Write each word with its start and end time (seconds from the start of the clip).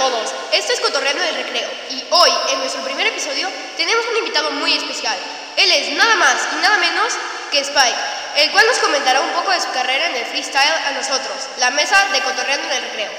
todos, 0.00 0.34
esto 0.50 0.72
es 0.72 0.80
Cotorreando 0.80 1.22
del 1.22 1.34
Recreo 1.34 1.68
y 1.90 2.02
hoy, 2.08 2.30
en 2.48 2.60
nuestro 2.60 2.82
primer 2.82 3.06
episodio, 3.08 3.46
tenemos 3.76 4.02
un 4.10 4.16
invitado 4.16 4.50
muy 4.52 4.72
especial. 4.72 5.18
Él 5.58 5.70
es 5.70 5.92
nada 5.94 6.16
más 6.16 6.36
y 6.56 6.56
nada 6.62 6.78
menos 6.78 7.12
que 7.50 7.60
Spike, 7.60 7.98
el 8.36 8.50
cual 8.50 8.66
nos 8.66 8.78
comentará 8.78 9.20
un 9.20 9.30
poco 9.32 9.50
de 9.50 9.60
su 9.60 9.70
carrera 9.72 10.08
en 10.08 10.16
el 10.16 10.24
freestyle 10.24 10.72
a 10.86 10.92
nosotros, 10.92 11.36
la 11.58 11.70
mesa 11.72 12.02
de 12.14 12.20
Cotorreando 12.22 12.66
del 12.68 12.82
Recreo. 12.82 13.10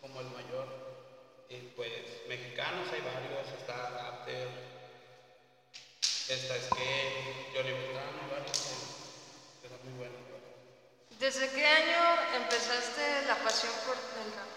como 0.00 0.20
el 0.20 0.26
mayor, 0.28 0.66
y 1.50 1.56
pues 1.76 1.92
mexicanos 2.26 2.88
hay 2.90 3.02
varios, 3.02 3.48
está 3.58 3.74
Raptor, 3.90 4.48
está 6.28 6.54
Skate, 6.54 7.52
Johnny 7.54 7.70
Beltrán, 7.70 8.16
hay 8.16 8.30
varios 8.30 8.56
que, 8.56 9.62
que 9.62 9.68
son 9.68 9.84
muy 9.84 9.98
buenos. 9.98 10.24
¿Desde 11.18 11.48
qué 11.48 11.64
año 11.64 11.94
empezaste 12.64 13.26
la 13.26 13.36
pasión 13.44 13.72
por 13.84 13.94
el 13.94 14.32
rap? 14.32 14.48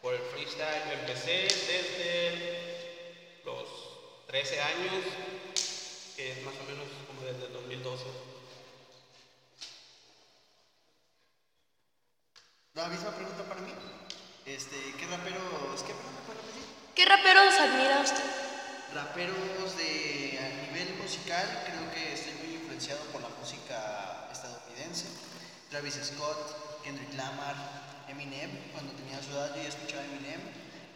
Por 0.00 0.14
el 0.14 0.20
freestyle 0.32 0.84
yo 0.86 0.92
empecé 0.92 1.42
desde 1.44 3.42
los 3.44 3.68
13 4.28 4.60
años, 4.62 5.04
que 6.16 6.32
es 6.32 6.42
más 6.42 6.54
o 6.54 6.64
menos 6.64 6.88
como 7.06 7.20
desde 7.20 7.46
el 7.46 7.52
2012. 7.52 8.04
La 12.74 12.88
misma 12.88 13.10
pregunta 13.10 13.42
para 13.44 13.60
mí. 13.60 13.74
Este, 14.46 14.76
¿qué 14.96 15.06
raperos, 15.06 15.82
qué 15.82 15.92
repetir? 15.92 16.64
¿Qué 16.94 17.04
raperos 17.04 17.54
admira 17.54 18.00
usted? 18.00 18.24
Raperos 18.94 19.76
de 19.76 20.38
a 20.40 20.72
nivel 20.72 20.94
musical, 20.94 21.46
creo 21.66 21.90
que 21.92 22.14
estoy 22.14 22.32
muy 22.34 22.54
influenciado 22.54 23.04
por 23.12 23.20
la 23.20 23.28
música 23.28 24.28
estadounidense. 24.32 25.08
Travis 25.68 26.00
Scott, 26.02 26.67
Kendrick 26.88 27.12
Lamar, 27.18 27.54
Eminem, 28.08 28.50
cuando 28.72 28.94
tenía 28.94 29.20
su 29.22 29.30
edad 29.32 29.54
yo 29.54 29.62
ya 29.62 29.68
escuchaba 29.68 30.02
Eminem. 30.04 30.40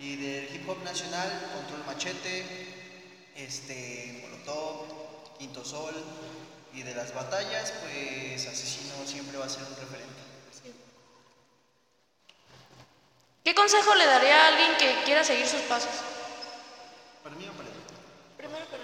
Y 0.01 0.17
del 0.17 0.55
hip 0.55 0.67
hop 0.67 0.83
nacional, 0.83 1.29
Control 1.53 1.85
Machete, 1.85 2.47
este, 3.37 4.20
Molotov, 4.23 5.37
Quinto 5.39 5.63
Sol. 5.63 5.95
Y 6.73 6.83
de 6.83 6.95
las 6.95 7.13
batallas, 7.13 7.75
pues 7.83 8.47
Asesino 8.47 8.95
siempre 9.05 9.37
va 9.37 9.45
a 9.45 9.48
ser 9.51 9.65
un 9.65 9.77
referente. 9.77 10.23
¿Qué 13.45 13.55
consejo 13.55 13.95
le 13.95 14.07
daría 14.07 14.45
a 14.45 14.48
alguien 14.48 14.77
que 14.79 15.05
quiera 15.05 15.23
seguir 15.23 15.47
sus 15.47 15.61
pasos? 15.63 15.93
Para 17.23 17.37
mí 17.37 17.47
o 17.47 17.53
para 17.53 17.69
ti. 17.69 17.75
Primero 18.39 18.65
para 18.65 18.83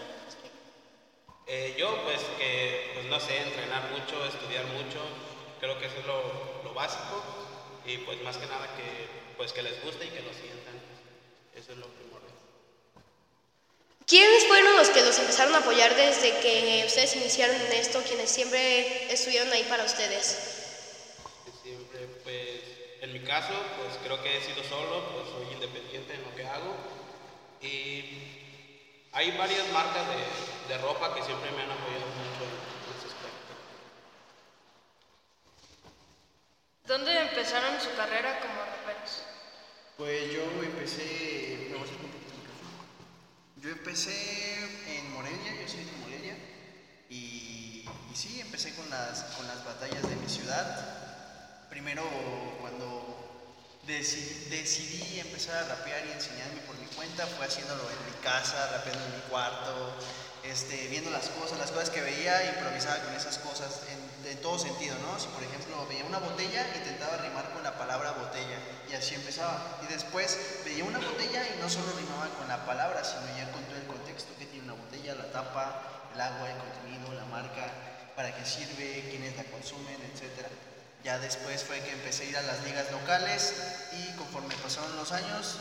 Eh, 1.47 1.75
yo 1.79 2.05
pues 2.05 2.21
que, 2.37 2.91
pues 2.93 3.07
no 3.07 3.19
sé, 3.19 3.41
entrenar 3.41 3.91
mucho, 3.93 4.27
estudiar 4.27 4.67
mucho, 4.67 5.01
creo 5.61 5.79
que 5.79 5.87
eso 5.87 5.99
es 5.99 6.07
lo, 6.07 6.23
lo 6.65 6.75
básico. 6.75 7.23
Y 7.87 7.97
pues 7.99 8.21
más 8.23 8.37
que 8.37 8.47
nada 8.47 8.67
que, 8.77 9.09
pues 9.37 9.53
que 9.53 9.63
les 9.63 9.83
guste 9.83 10.05
y 10.05 10.11
que 10.11 10.21
lo 10.21 10.33
sientan, 10.33 10.75
eso 11.55 11.73
es 11.73 11.79
lo 11.79 11.87
primordial. 11.87 12.33
¿Quiénes 14.07 14.47
fueron 14.47 14.77
los 14.77 14.89
que 14.91 15.03
los 15.03 15.19
empezaron 15.19 15.55
a 15.55 15.59
apoyar 15.59 15.95
desde 15.95 16.39
que 16.41 16.85
ustedes 16.87 17.17
iniciaron 17.17 17.57
en 17.57 17.73
esto, 17.73 18.03
quienes 18.07 18.31
siempre 18.31 19.13
estuvieron 19.13 19.51
ahí 19.53 19.65
para 19.65 19.85
ustedes? 19.85 21.17
Siempre 21.63 22.07
pues, 22.25 22.63
en 23.03 23.13
mi 23.13 23.21
caso 23.21 23.53
pues 23.79 23.99
creo 24.03 24.23
que 24.23 24.37
he 24.37 24.41
sido 24.41 24.63
solo, 24.65 25.05
pues 25.13 25.29
soy 25.29 25.55
independiente 25.55 26.15
en 26.15 26.23
lo 26.23 26.35
que 26.35 26.45
hago. 26.45 26.75
Y 27.61 28.05
hay 29.13 29.37
varias 29.37 29.67
marcas 29.73 30.07
de, 30.09 30.75
de 30.75 30.81
ropa 30.81 31.15
que 31.15 31.23
siempre 31.23 31.51
me 31.53 31.63
han 31.63 31.71
apoyado 31.71 32.07
mucho 32.07 32.45
en 32.45 32.97
ese 32.97 33.07
aspecto. 33.09 33.53
¿Dónde 36.89 37.21
empezaron 37.21 37.79
su 37.81 37.95
carrera 37.97 38.41
como 38.41 38.65
raperos? 38.65 39.23
Pues 39.99 40.33
yo 40.33 40.43
empecé. 40.65 41.69
¿me 41.71 41.77
vas 41.79 41.91
a? 41.91 43.61
Yo 43.61 43.71
empecé 43.71 44.55
en 44.97 45.13
Morelia, 45.13 45.53
yo 45.61 45.69
soy 45.69 45.85
de 45.85 45.93
Morelia. 46.01 46.37
Y, 47.11 47.85
sí, 48.15 48.41
empecé 48.41 48.75
con 48.75 48.89
las, 48.89 49.23
con 49.37 49.47
las 49.47 49.63
batallas 49.65 50.09
de 50.09 50.17
mi 50.17 50.29
ciudad. 50.29 51.67
Primero, 51.69 52.03
cuando 52.61 53.05
deci- 53.87 54.49
decidí 54.49 55.21
empezar 55.21 55.57
a 55.65 55.69
rapear 55.69 56.07
y 56.07 56.13
enseñarme 56.13 56.61
por 56.63 56.77
mi 56.79 56.87
cuenta, 56.87 57.27
fue 57.27 57.45
haciéndolo 57.47 57.83
en 57.83 58.07
mi 58.07 58.23
casa, 58.23 58.71
rapeando 58.73 59.05
en 59.05 59.15
mi 59.17 59.21
cuarto, 59.29 59.93
este, 60.45 60.89
viendo 60.89 61.11
las 61.11 61.29
cosas, 61.29 61.59
las 61.59 61.71
cosas 61.71 61.91
que 61.91 62.01
veía, 62.01 62.55
improvisaba 62.55 62.99
con 63.05 63.15
esas 63.15 63.37
cosas 63.39 63.83
en 64.31 64.41
todo 64.43 64.59
sentido, 64.59 64.97
¿no? 64.99 65.19
Si 65.19 65.27
por 65.29 65.43
ejemplo 65.43 65.87
veía 65.89 66.05
una 66.05 66.19
botella, 66.19 66.67
intentaba 66.77 67.17
rimar 67.19 67.51
con 67.53 67.63
la 67.63 67.77
palabra 67.77 68.13
botella 68.13 68.59
y 68.91 68.95
así 68.95 69.15
empezaba. 69.15 69.79
Y 69.83 69.93
después 69.93 70.63
veía 70.65 70.85
una 70.85 70.99
botella 70.99 71.43
y 71.49 71.61
no 71.61 71.69
solo 71.69 71.93
rimaba 71.97 72.29
con 72.37 72.49
la 72.49 72.65
palabra, 72.67 73.03
sino 73.05 73.27
ya 73.37 73.51
con 73.53 73.65
todo 73.65 73.77
el 73.77 73.87
contexto 73.87 74.33
que 74.39 74.47
tiene 74.47 74.71
una 74.71 74.81
botella, 74.81 75.15
la 75.15 75.33
tapa, 75.33 75.83
el 76.15 76.21
agua, 76.21 76.51
el 76.51 76.59
contenido, 76.59 77.13
la 77.15 77.25
marca, 77.27 77.73
para 78.17 78.35
qué 78.35 78.45
sirve, 78.45 79.09
quiénes 79.11 79.37
la 79.37 79.45
consumen, 79.45 79.97
etcétera. 80.13 80.49
Ya 81.05 81.19
después 81.19 81.63
fue 81.65 81.81
que 81.81 81.93
empecé 81.93 82.25
a 82.25 82.27
ir 82.27 82.37
a 82.37 82.43
las 82.43 82.63
ligas 82.65 82.91
locales 82.91 83.55
y 83.93 84.17
conforme 84.17 84.55
pasaron 84.57 84.95
los 84.97 85.13
años 85.13 85.57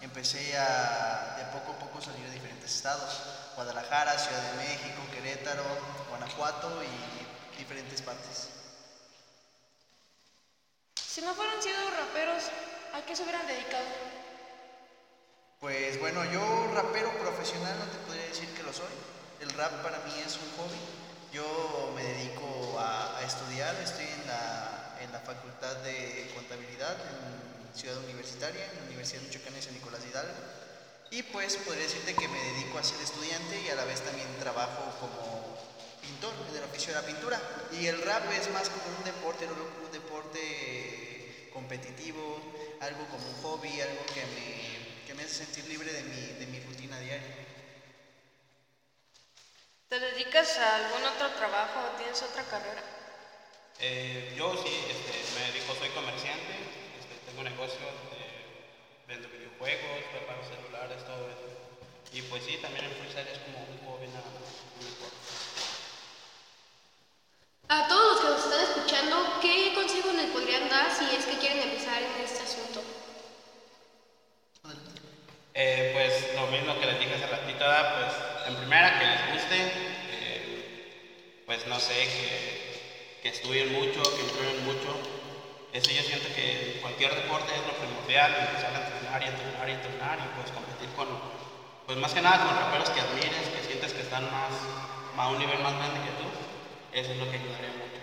empecé 0.00 0.56
a 0.56 1.36
de 1.36 1.44
poco 1.58 1.72
a 1.72 1.78
poco 1.78 2.00
salir 2.00 2.24
a 2.26 2.30
diferentes 2.30 2.74
estados, 2.74 3.20
Guadalajara, 3.56 4.18
Ciudad 4.18 4.42
de 4.52 4.56
México, 4.56 5.02
Querétaro, 5.12 5.64
Guanajuato 6.08 6.82
y 6.82 7.37
diferentes 7.58 8.00
partes. 8.02 8.48
Si 10.94 11.20
no 11.20 11.34
fueran 11.34 11.60
sido 11.60 11.76
raperos, 11.90 12.44
¿a 12.94 13.02
qué 13.02 13.16
se 13.16 13.22
hubieran 13.24 13.46
dedicado? 13.46 13.84
Pues 15.60 15.98
bueno, 15.98 16.24
yo 16.30 16.70
rapero 16.72 17.10
profesional 17.18 17.76
no 17.78 17.86
te 17.86 17.98
podría 18.06 18.26
decir 18.26 18.48
que 18.54 18.62
lo 18.62 18.72
soy. 18.72 18.94
El 19.40 19.50
rap 19.50 19.82
para 19.82 19.98
mí 20.06 20.14
es 20.24 20.36
un 20.36 20.50
hobby. 20.56 20.78
Yo 21.32 21.92
me 21.94 22.04
dedico 22.04 22.78
a, 22.78 23.18
a 23.18 23.22
estudiar, 23.24 23.74
estoy 23.82 24.06
en 24.06 24.26
la, 24.28 24.96
en 25.02 25.12
la 25.12 25.18
Facultad 25.20 25.76
de 25.78 26.30
Contabilidad 26.34 26.94
en 26.94 27.76
Ciudad 27.78 27.98
Universitaria, 27.98 28.64
en 28.64 28.76
la 28.78 28.84
Universidad 28.86 29.22
Michoacana 29.22 29.56
de 29.56 29.62
San 29.62 29.74
Nicolás 29.74 30.02
de 30.02 30.08
Hidalgo. 30.08 30.34
Y 31.10 31.22
pues 31.24 31.56
podría 31.56 31.84
decirte 31.84 32.14
que 32.14 32.28
me 32.28 32.38
dedico 32.38 32.78
a 32.78 32.84
ser 32.84 33.00
estudiante 33.00 33.60
y 33.60 33.68
a 33.70 33.74
la 33.74 33.84
vez 33.84 34.00
también 34.02 34.28
trabajo 34.38 34.84
como 35.00 35.58
pintor, 36.08 36.32
en 36.50 36.56
el 36.56 36.64
oficio 36.64 36.94
de 36.94 37.00
la 37.00 37.06
pintura. 37.06 37.40
Y 37.72 37.86
el 37.86 38.00
rap 38.02 38.24
es 38.32 38.50
más 38.50 38.68
como 38.70 38.96
un 38.96 39.04
deporte, 39.04 39.46
lo 39.46 39.54
veo 39.54 39.68
como 39.68 39.86
un 39.86 39.92
deporte 39.92 41.50
competitivo, 41.52 42.40
algo 42.80 43.04
como 43.06 43.26
un 43.28 43.36
hobby, 43.42 43.80
algo 43.80 44.04
que 44.14 44.24
me, 44.34 45.06
que 45.06 45.14
me 45.14 45.22
hace 45.24 45.44
sentir 45.44 45.66
libre 45.68 45.92
de 45.92 46.02
mi, 46.04 46.20
de 46.38 46.46
mi 46.46 46.60
rutina 46.60 46.98
diaria. 46.98 47.36
¿Te 49.88 49.98
dedicas 50.00 50.58
a 50.58 50.76
algún 50.76 51.04
otro 51.04 51.30
trabajo 51.30 51.80
o 51.80 51.96
tienes 51.96 52.20
otra 52.22 52.42
carrera? 52.44 52.82
Eh, 53.80 54.34
yo 54.36 54.52
sí, 54.62 54.74
este, 54.90 55.12
me 55.34 55.46
dedico, 55.52 55.74
soy 55.78 55.88
comerciante, 55.90 56.52
este, 57.00 57.14
tengo 57.24 57.40
un 57.40 57.48
negocio, 57.48 57.86
eh, 58.12 58.68
vendo 59.06 59.28
videojuegos, 59.28 60.04
preparo 60.12 60.42
celulares, 60.44 61.04
todo 61.06 61.24
eso. 61.30 61.48
Y 62.12 62.22
pues 62.22 62.42
sí, 62.44 62.58
también 62.60 62.84
el 62.84 62.92
freestyle 62.92 63.28
es 63.28 63.38
como 63.38 63.58
un 63.64 63.78
hobby 63.86 64.08
nada 64.08 64.28
más. 64.28 64.44
no 64.76 64.82
me 64.82 64.88
importa. 64.88 65.16
A 67.70 67.86
todos 67.86 68.12
los 68.12 68.20
que 68.20 68.28
nos 68.28 68.44
están 68.44 68.60
escuchando, 68.64 69.38
¿qué 69.42 69.72
consejos 69.74 70.14
les 70.14 70.30
podrían 70.30 70.68
dar 70.70 70.90
si 70.90 71.04
es 71.14 71.26
que 71.26 71.38
quieren 71.38 71.60
empezar 71.60 72.02
en 72.02 72.24
este 72.24 72.42
asunto? 72.42 72.82
Eh, 75.54 75.90
pues 75.92 76.34
lo 76.34 76.46
mismo 76.46 76.78
que 76.80 76.86
les 76.86 76.98
dije 76.98 77.14
hace 77.14 77.26
ratito, 77.26 77.58
¿verdad? 77.58 77.94
pues 77.94 78.48
en 78.48 78.56
primera 78.56 78.98
que 78.98 79.06
les 79.06 79.32
guste, 79.32 79.56
eh, 80.12 81.42
pues 81.44 81.66
no 81.66 81.78
sé, 81.78 81.92
que, 81.92 83.20
que 83.22 83.28
estudien 83.28 83.72
mucho, 83.72 84.02
que 84.02 84.22
entren 84.22 84.64
mucho. 84.64 84.96
Eso 85.72 85.90
yo 85.90 86.02
siento 86.02 86.28
que 86.34 86.72
cualquier 86.88 87.14
deporte 87.14 87.52
es 87.52 87.60
lo 87.68 87.76
primordial, 87.76 88.32
empezar 88.48 88.72
a 88.72 88.80
entrenar 88.80 89.20
y 89.20 89.26
entrenar 89.28 89.68
y 89.68 89.72
entrenar 89.72 90.16
y 90.24 90.26
pues 90.40 90.48
competir 90.56 90.88
con, 90.96 91.06
pues 91.84 91.98
más 92.00 92.12
que 92.16 92.22
nada 92.22 92.40
con 92.40 92.56
raperos 92.56 92.88
que 92.88 93.00
admires, 93.04 93.44
que 93.52 93.60
sientes 93.60 93.92
que 93.92 94.00
están 94.00 94.24
más, 94.32 94.56
a 95.18 95.28
un 95.28 95.38
nivel 95.38 95.60
más 95.60 95.76
grande 95.76 96.00
que 96.00 96.16
tú. 96.16 96.26
Eso 96.96 97.12
es 97.12 97.18
lo 97.18 97.28
que 97.28 97.36
ayudaría 97.36 97.76
mucho. 97.76 98.00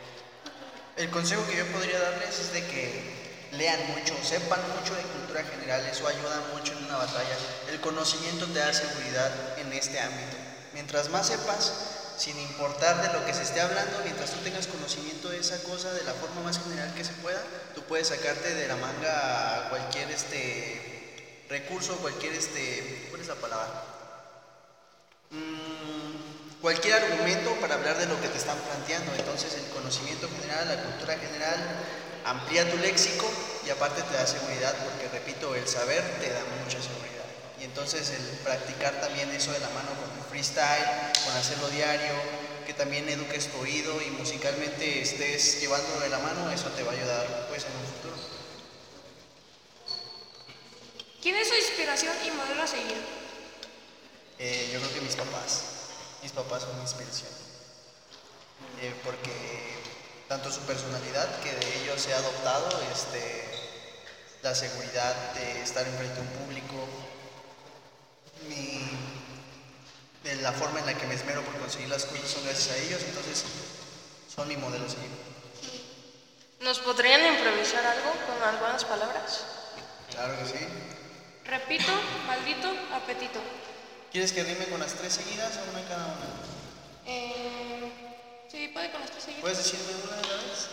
El 0.98 1.10
consejo 1.10 1.42
que 1.50 1.58
yo 1.58 1.66
podría 1.74 1.98
darles 1.98 2.38
es 2.38 2.54
de 2.54 2.62
que 2.68 3.50
lean 3.58 3.80
mucho, 3.90 4.14
sepan 4.22 4.62
mucho 4.78 4.94
de 4.94 5.02
cultura 5.02 5.42
general, 5.44 5.82
eso 5.90 6.08
ayuda 6.08 6.54
mucho 6.54 6.78
en 6.78 6.86
una 6.86 6.98
batalla. 6.98 7.36
El 7.72 7.82
conocimiento 7.82 8.46
te 8.46 8.60
da 8.60 8.72
seguridad 8.72 9.58
en 9.58 9.74
este 9.74 10.00
ámbito. 10.00 10.38
Mientras 10.74 11.10
más 11.10 11.26
sepas, 11.26 11.74
sin 12.18 12.38
importar 12.38 13.02
de 13.02 13.18
lo 13.18 13.26
que 13.26 13.34
se 13.34 13.42
esté 13.42 13.62
hablando, 13.62 13.98
mientras 14.04 14.30
tú 14.30 14.38
tengas 14.44 14.68
conocimiento 14.68 15.30
de 15.30 15.40
esa 15.40 15.58
cosa 15.64 15.92
de 15.94 16.04
la 16.04 16.14
forma 16.14 16.42
más 16.42 16.62
general 16.62 16.94
que 16.94 17.04
se 17.04 17.14
pueda, 17.14 17.42
puedes 17.96 18.10
sacarte 18.10 18.54
de 18.54 18.68
la 18.68 18.76
manga 18.76 19.70
cualquier 19.70 20.12
este 20.12 21.16
recurso, 21.48 21.96
cualquier 22.00 22.34
este, 22.34 23.08
¿cuál 23.10 23.22
es 23.22 23.28
la 23.30 23.36
palabra? 23.36 23.72
Mm, 25.32 26.60
cualquier 26.60 26.96
argumento 26.96 27.56
para 27.62 27.76
hablar 27.76 27.98
de 27.98 28.08
lo 28.08 28.20
que 28.20 28.28
te 28.28 28.38
están 28.38 28.58
planteando. 28.58 29.14
Entonces 29.16 29.54
el 29.54 29.72
conocimiento 29.72 30.28
general, 30.28 30.68
la 30.68 30.84
cultura 30.84 31.18
general 31.18 31.56
amplía 32.26 32.70
tu 32.70 32.76
léxico 32.80 33.32
y 33.66 33.70
aparte 33.70 34.02
te 34.02 34.14
da 34.14 34.28
seguridad, 34.28 34.76
porque 34.84 35.08
repito, 35.08 35.56
el 35.56 35.66
saber 35.66 36.04
te 36.20 36.34
da 36.34 36.42
mucha 36.66 36.84
seguridad. 36.84 37.24
Y 37.62 37.64
entonces 37.64 38.12
el 38.12 38.26
practicar 38.40 39.00
también 39.00 39.30
eso 39.30 39.54
de 39.54 39.60
la 39.60 39.70
mano 39.70 39.96
con 39.96 40.12
el 40.20 40.26
freestyle, 40.30 41.16
con 41.24 41.34
hacerlo 41.38 41.70
diario, 41.70 42.12
también 42.78 43.08
eduques 43.10 43.48
tu 43.48 43.60
oído 43.60 44.02
y 44.02 44.10
musicalmente 44.12 45.02
estés 45.02 45.62
llevándolo 45.62 46.00
de 46.02 46.10
la 46.10 46.20
mano, 46.20 46.50
eso 46.52 46.70
te 46.70 46.84
va 46.84 46.92
a 46.92 46.96
ayudar 46.96 47.48
pues 47.50 47.66
en 47.66 47.72
un 47.72 47.86
futuro. 47.86 48.16
¿Quién 51.22 51.36
es 51.36 51.48
su 51.48 51.56
inspiración 51.56 52.14
y 52.26 52.32
modelo 52.32 52.62
a 52.62 52.68
seguir? 52.68 53.02
Eh, 54.38 54.70
yo 54.74 54.80
creo 54.80 54.94
que 54.94 55.02
mis 55.02 55.16
papás. 55.16 55.64
Mis 56.22 56.32
papás 56.32 56.64
son 56.64 56.76
mi 56.76 56.82
inspiración. 56.82 57.32
Eh, 58.82 58.94
porque 59.04 59.32
tanto 60.28 60.52
su 60.52 60.62
personalidad, 60.62 61.40
que 61.42 61.52
de 61.52 61.82
ellos 61.82 62.06
he 62.08 62.14
adoptado, 62.14 62.70
este, 62.92 63.46
la 64.42 64.54
seguridad 64.54 65.34
de 65.34 65.62
estar 65.62 65.88
enfrente 65.88 66.16
de 66.16 66.22
un 66.22 66.28
público, 66.28 66.88
mi, 68.50 68.82
de 70.26 70.36
la 70.38 70.52
forma 70.52 70.80
en 70.80 70.88
la 70.88 70.98
que 70.98 71.06
me 71.06 71.14
esmero 71.14 71.44
por 71.44 71.56
conseguir 71.60 71.88
las 71.88 72.06
cosas 72.06 72.28
son 72.28 72.44
gracias 72.44 72.76
a 72.76 72.78
ellos, 72.78 73.02
entonces 73.08 73.46
son 74.34 74.48
mi 74.48 74.58
modelo 74.58 74.86
a 74.86 74.90
seguir. 74.90 75.12
¿Nos 76.62 76.80
podrían 76.80 77.22
improvisar 77.34 77.86
algo 77.86 78.12
con 78.26 78.42
algunas 78.42 78.84
palabras? 78.86 79.46
Claro 80.10 80.34
que 80.40 80.46
sí. 80.46 80.66
Repito, 81.46 81.92
maldito, 82.26 82.74
apetito. 82.92 83.40
¿Quieres 84.12 84.32
que 84.32 84.44
rime 84.44 84.66
con 84.66 84.80
las 84.80 84.94
tres 84.96 85.14
seguidas 85.14 85.58
o 85.58 85.70
una 85.72 85.88
cada 85.88 86.06
una? 86.06 86.28
Eh, 87.06 87.92
sí, 88.52 88.70
puede 88.74 88.90
con 88.92 89.02
las 89.02 89.12
tres 89.12 89.26
seguidas. 89.26 89.42
¿Puedes 89.42 89.58
decirme 89.60 89.94
una 90.06 90.16
de 90.16 90.28
la 90.28 90.36
vez? 90.38 90.70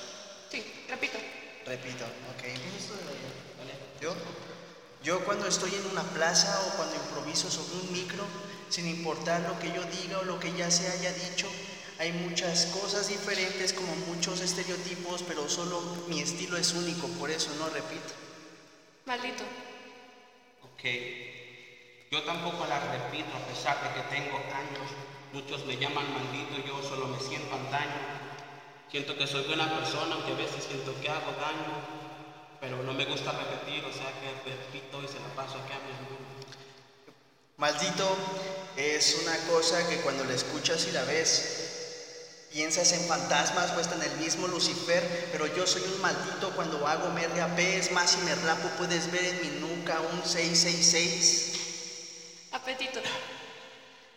Sí, 0.51 0.85
repito. 0.89 1.19
Repito, 1.67 2.05
ok. 2.05 2.43
De 2.43 2.49
¿vale? 3.59 3.75
¿Yo? 4.01 4.15
Yo 5.03 5.25
cuando 5.27 5.47
estoy 5.47 5.75
en 5.75 5.87
una 5.91 6.05
plaza 6.05 6.59
o 6.67 6.77
cuando 6.77 6.95
improviso 6.95 7.51
sobre 7.51 7.75
un 7.85 7.93
micro, 7.93 8.25
sin 8.73 8.89
importar 8.89 9.43
lo 9.43 9.59
que 9.59 9.69
yo 9.69 9.85
diga 10.01 10.21
o 10.21 10.25
lo 10.25 10.41
que 10.41 10.51
ya 10.57 10.71
se 10.71 10.89
haya 10.89 11.13
dicho, 11.13 11.47
hay 11.99 12.11
muchas 12.11 12.67
cosas 12.73 13.07
diferentes, 13.07 13.75
como 13.75 13.95
muchos 14.09 14.41
estereotipos, 14.41 15.23
pero 15.29 15.47
solo 15.47 15.83
mi 16.09 16.21
estilo 16.21 16.57
es 16.57 16.73
único, 16.73 17.07
por 17.21 17.31
eso 17.31 17.51
no 17.59 17.69
repito. 17.69 18.15
Maldito. 19.05 19.45
Ok. 20.65 20.89
Yo 22.11 22.23
tampoco 22.23 22.65
la 22.67 22.81
repito 22.81 23.29
a 23.37 23.47
pesar 23.47 23.77
de 23.85 23.93
que 23.93 24.09
tengo 24.09 24.39
años. 24.57 24.89
Muchos 25.35 25.67
me 25.67 25.77
llaman 25.77 26.09
maldito, 26.15 26.57
yo 26.67 26.83
solo 26.83 27.09
me 27.09 27.21
siento 27.21 27.55
antaño. 27.55 28.01
Siento 28.91 29.17
que 29.19 29.27
soy 29.27 29.45
buena 29.45 29.69
persona, 29.69 30.15
aunque 30.15 30.33
a 30.33 30.37
veces 30.37 30.65
siento 30.65 30.99
que 31.03 31.11
hago 31.11 31.33
daño. 31.33 31.77
Pero 32.59 32.83
no 32.83 32.95
me 32.95 33.05
gusta 33.05 33.33
repetir, 33.33 33.85
o 33.85 33.93
sea 33.93 34.09
que 34.17 34.49
repito 34.49 35.03
y 35.03 35.09
se 35.09 35.21
la 35.21 35.29
paso 35.37 35.59
aquí 35.61 35.73
a 35.75 35.85
mi 35.85 35.93
amigo. 35.93 36.32
Maldito 37.63 38.17
es 38.77 39.19
una 39.23 39.37
cosa 39.47 39.87
que 39.89 39.99
cuando 39.99 40.25
la 40.25 40.35
escuchas 40.35 40.85
y 40.89 40.91
la 40.91 41.05
ves, 41.05 42.49
piensas 42.51 42.91
en 42.91 43.05
fantasmas 43.07 43.71
o 43.77 43.81
está 43.81 43.95
en 43.95 44.03
el 44.03 44.17
mismo 44.19 44.49
Lucifer, 44.49 45.29
pero 45.31 45.47
yo 45.47 45.65
soy 45.65 45.83
un 45.83 46.01
maldito 46.01 46.51
cuando 46.57 46.85
hago 46.89 47.11
me 47.11 47.25
rapé, 47.29 47.79
es 47.79 47.93
más 47.93 48.11
si 48.11 48.17
me 48.23 48.35
rapo 48.35 48.69
puedes 48.79 49.13
ver 49.13 49.23
en 49.23 49.43
mi 49.43 49.61
nuca 49.61 50.01
un 50.01 50.25
666. 50.25 51.53
Apetito. 52.51 52.99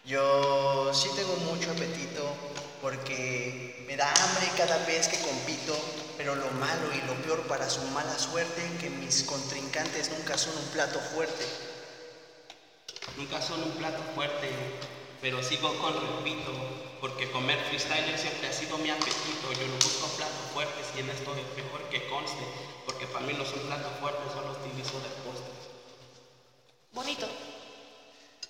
Yo 0.06 0.92
sí 0.92 1.10
tengo 1.16 1.36
mucho 1.36 1.70
apetito 1.70 2.36
porque 2.82 3.86
me 3.86 3.96
da 3.96 4.12
hambre 4.12 4.48
cada 4.58 4.84
vez 4.88 5.08
que 5.08 5.20
compito, 5.20 5.78
pero 6.18 6.34
lo 6.34 6.50
malo 6.50 6.92
y 6.96 7.06
lo 7.06 7.14
peor 7.22 7.42
para 7.44 7.70
su 7.70 7.84
mala 7.94 8.18
suerte 8.18 8.64
que 8.82 8.90
mis 8.90 9.22
contrincantes 9.22 10.10
nunca 10.18 10.36
son 10.36 10.58
un 10.58 10.66
plato 10.70 11.00
fuerte. 11.14 11.75
Nunca 13.18 13.42
son 13.42 13.64
un 13.64 13.72
plato 13.72 14.04
fuerte, 14.14 14.50
pero 15.22 15.42
sigo 15.42 15.74
con 15.80 15.94
repito, 15.94 16.52
porque 17.00 17.32
comer 17.32 17.58
freestyle 17.70 18.18
siempre 18.18 18.50
ha 18.50 18.54
sido 18.54 18.78
mi 18.78 18.90
apetito. 18.90 19.54
Yo 19.54 19.68
no 19.68 19.76
busco 19.76 20.08
platos 20.18 20.52
fuertes 20.54 20.86
y 20.96 21.00
en 21.00 21.10
esto 21.10 21.34
es 21.36 21.64
mejor 21.64 21.82
que 21.90 22.08
conste, 22.10 22.44
porque 22.86 23.08
para 23.08 23.26
mí 23.26 23.34
no 23.34 23.46
son 23.46 23.60
platos 23.60 23.92
fuertes, 24.02 24.34
solo 24.34 24.52
utilizo 24.52 25.00
de 25.00 25.10
postres. 25.24 25.66
Bonito. 26.92 27.28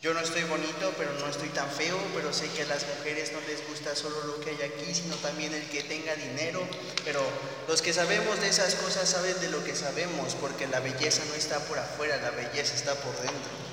Yo 0.02 0.14
no 0.14 0.20
estoy 0.20 0.44
bonito, 0.44 0.94
pero 0.98 1.14
no 1.14 1.28
estoy 1.28 1.50
tan 1.50 1.70
feo, 1.72 1.98
pero 2.14 2.32
sé 2.32 2.48
que 2.50 2.62
a 2.62 2.66
las 2.66 2.86
mujeres 2.88 3.32
no 3.34 3.40
les 3.48 3.68
gusta 3.68 3.96
solo 3.96 4.24
lo 4.26 4.40
que 4.40 4.52
hay 4.52 4.62
aquí, 4.62 4.94
sino 4.94 5.16
también 5.16 5.52
el 5.54 5.68
que 5.70 5.82
tenga 5.82 6.14
dinero. 6.16 6.62
Pero 7.04 7.22
los 7.68 7.82
que 7.82 7.92
sabemos 7.92 8.40
de 8.40 8.50
esas 8.50 8.76
cosas 8.76 9.10
saben 9.10 9.40
de 9.42 9.50
lo 9.50 9.64
que 9.64 9.76
sabemos, 9.76 10.36
porque 10.36 10.68
la 10.68 10.80
belleza 10.80 11.24
no 11.26 11.34
está 11.34 11.60
por 11.66 11.80
afuera, 11.80 12.18
la 12.18 12.30
belleza 12.32 12.76
está 12.76 12.94
por 12.94 13.16
dentro. 13.16 13.65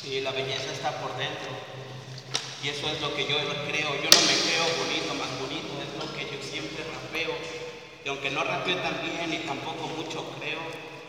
Sí, 0.00 0.20
la 0.20 0.30
belleza 0.30 0.72
está 0.72 1.00
por 1.00 1.16
dentro. 1.18 1.50
Y 2.62 2.68
eso 2.68 2.88
es 2.88 3.00
lo 3.00 3.14
que 3.16 3.26
yo 3.26 3.36
creo. 3.66 3.94
Yo 3.98 4.10
no 4.10 4.20
me 4.20 4.36
creo 4.46 4.64
bonito, 4.78 5.14
más 5.14 5.30
bonito, 5.40 5.74
es 5.82 5.90
lo 5.98 6.06
que 6.14 6.22
yo 6.24 6.38
siempre 6.40 6.84
rapeo. 6.84 7.34
Y 8.04 8.08
aunque 8.08 8.30
no 8.30 8.44
rapeo 8.44 8.76
tan 8.76 9.02
bien 9.02 9.34
y 9.34 9.38
tampoco 9.46 9.88
mucho 9.88 10.24
creo, 10.38 10.60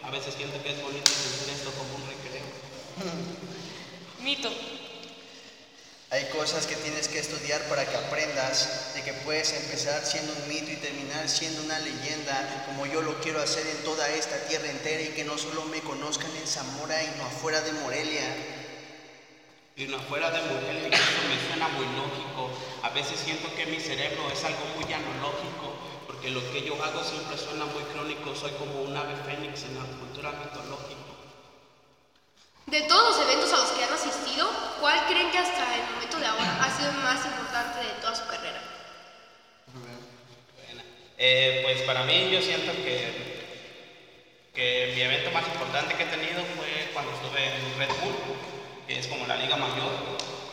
a 0.04 0.10
veces 0.10 0.34
siento 0.34 0.62
que 0.64 0.74
es 0.74 0.82
bonito 0.82 1.06
sentir 1.06 1.54
esto 1.54 1.72
como 1.78 1.96
un 1.96 2.08
recreo. 2.10 2.46
Mito. 4.24 4.50
Hay 6.12 6.26
cosas 6.30 6.66
que 6.66 6.76
tienes 6.76 7.08
que 7.08 7.20
estudiar 7.20 7.62
para 7.70 7.86
que 7.86 7.96
aprendas 7.96 8.96
de 8.96 9.04
que 9.04 9.14
puedes 9.14 9.54
empezar 9.54 10.04
siendo 10.04 10.34
un 10.34 10.48
mito 10.48 10.72
y 10.72 10.78
terminar 10.78 11.30
siendo 11.30 11.62
una 11.62 11.78
leyenda, 11.78 12.66
como 12.66 12.88
yo 12.88 13.04
lo 13.04 13.22
quiero 13.22 13.40
hacer 13.40 13.68
en 13.68 13.84
toda 13.84 14.10
esta 14.10 14.36
tierra 14.48 14.72
entera 14.72 15.04
y 15.04 15.10
que 15.10 15.24
no 15.24 15.38
solo 15.38 15.66
me 15.66 15.82
conozcan 15.82 16.36
en 16.36 16.48
Zamora 16.48 17.04
y 17.04 17.14
no 17.20 17.28
afuera 17.28 17.62
de 17.62 17.74
Morelia. 17.74 18.59
Y 19.80 19.88
no 19.88 19.96
afuera 19.96 20.30
de 20.30 20.42
Morelia, 20.42 20.90
y 20.90 20.94
eso 20.94 21.22
me 21.30 21.40
suena 21.48 21.70
muy 21.70 21.86
lógico. 21.96 22.52
A 22.84 22.90
veces 22.90 23.18
siento 23.18 23.48
que 23.56 23.66
mi 23.66 23.80
cerebro 23.80 24.30
es 24.30 24.44
algo 24.44 24.60
muy 24.76 24.84
analógico, 24.92 25.72
porque 26.06 26.32
lo 26.32 26.44
que 26.52 26.68
yo 26.68 26.76
hago 26.84 27.02
siempre 27.02 27.38
suena 27.38 27.64
muy 27.64 27.84
crónico. 27.96 28.36
Soy 28.36 28.52
como 28.60 28.82
un 28.82 28.98
ave 28.98 29.16
fénix 29.24 29.64
en 29.64 29.80
la 29.80 29.86
cultura 30.04 30.34
mitológica. 30.34 31.00
De 32.66 32.82
todos 32.92 33.16
los 33.16 33.26
eventos 33.26 33.54
a 33.54 33.58
los 33.58 33.72
que 33.72 33.86
han 33.86 33.94
asistido, 33.94 34.52
¿cuál 34.82 35.00
creen 35.08 35.32
que 35.32 35.38
hasta 35.38 35.64
el 35.74 35.90
momento 35.96 36.20
de 36.20 36.26
ahora 36.26 36.60
ha 36.60 36.76
sido 36.76 36.90
el 36.92 36.98
más 36.98 37.26
importante 37.26 37.80
de 37.80 38.02
toda 38.02 38.16
su 38.16 38.28
carrera? 38.28 38.62
Eh, 41.18 41.62
pues 41.64 41.82
para 41.84 42.04
mí 42.04 42.30
yo 42.30 42.42
siento 42.42 42.74
que, 42.84 43.56
que 44.54 44.92
mi 44.94 45.02
evento 45.04 45.32
más 45.32 45.48
importante 45.48 45.96
que 45.96 46.04
he 46.04 46.08
tenido 46.08 46.44
fue 46.58 46.92
cuando 46.92 47.14
estuve 47.14 47.46
en 47.46 47.80
Red 47.80 47.96
Bull, 48.04 48.59
es 49.00 49.08
como 49.08 49.26
la 49.28 49.38
liga 49.38 49.56
mayor, 49.56 49.92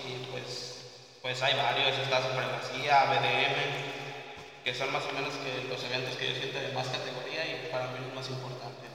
y 0.06 0.24
pues, 0.30 0.76
pues 1.20 1.42
hay 1.42 1.54
varios, 1.54 1.98
está 1.98 2.22
Supremacía, 2.22 3.04
BDM, 3.10 4.64
que 4.64 4.74
son 4.74 4.92
más 4.92 5.02
o 5.04 5.12
menos 5.12 5.34
que 5.34 5.68
los 5.68 5.82
eventos 5.82 6.16
que 6.16 6.28
yo 6.28 6.34
siento 6.36 6.58
de 6.58 6.72
más 6.72 6.86
categoría 6.86 7.42
y 7.46 7.68
para 7.70 7.88
mí 7.88 7.98
es 8.08 8.14
más 8.14 8.28
importante. 8.28 8.86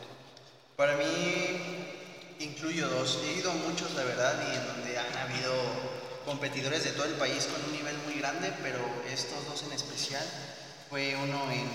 Para 0.76 0.96
mí 0.96 1.92
incluyo 2.40 2.88
dos. 2.90 3.20
He 3.24 3.40
ido 3.40 3.52
a 3.52 3.54
muchos, 3.54 3.92
la 3.94 4.04
verdad, 4.04 4.34
y 4.52 4.56
en 4.56 4.68
donde 4.68 4.98
han 4.98 5.18
habido 5.18 5.54
competidores 6.26 6.84
de 6.84 6.92
todo 6.92 7.06
el 7.06 7.14
país 7.14 7.46
con 7.46 7.64
un 7.66 7.72
nivel 7.72 7.98
muy 8.06 8.16
grande, 8.16 8.52
pero 8.64 8.80
estos 9.12 9.46
dos 9.48 9.64
en 9.64 9.74
especial 9.74 10.26
fue 10.90 11.16
uno 11.16 11.52
en 11.52 11.68